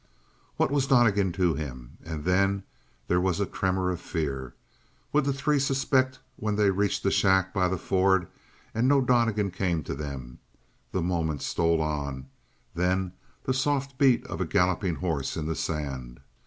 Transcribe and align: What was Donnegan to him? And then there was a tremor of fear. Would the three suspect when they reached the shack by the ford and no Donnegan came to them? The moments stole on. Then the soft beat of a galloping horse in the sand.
What 0.57 0.71
was 0.71 0.87
Donnegan 0.87 1.31
to 1.33 1.53
him? 1.53 1.99
And 2.03 2.23
then 2.23 2.63
there 3.07 3.21
was 3.21 3.39
a 3.39 3.45
tremor 3.45 3.91
of 3.91 4.01
fear. 4.01 4.55
Would 5.13 5.25
the 5.25 5.31
three 5.31 5.59
suspect 5.59 6.17
when 6.37 6.55
they 6.55 6.71
reached 6.71 7.03
the 7.03 7.11
shack 7.11 7.53
by 7.53 7.67
the 7.67 7.77
ford 7.77 8.27
and 8.73 8.87
no 8.87 8.99
Donnegan 9.01 9.51
came 9.51 9.83
to 9.83 9.93
them? 9.93 10.39
The 10.91 11.03
moments 11.03 11.45
stole 11.45 11.83
on. 11.83 12.25
Then 12.73 13.13
the 13.43 13.53
soft 13.53 13.99
beat 13.99 14.25
of 14.25 14.41
a 14.41 14.45
galloping 14.45 14.95
horse 14.95 15.37
in 15.37 15.45
the 15.45 15.53
sand. 15.53 16.19